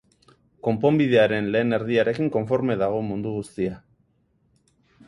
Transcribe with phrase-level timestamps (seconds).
[0.67, 3.79] Konponbidearen lehen erdiarekin konforme dago mundu guztia.